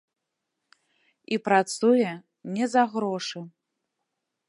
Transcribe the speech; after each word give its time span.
І 1.35 1.39
працуе 1.49 2.11
не 2.57 2.65
за 2.75 2.83
грошы. 2.95 3.39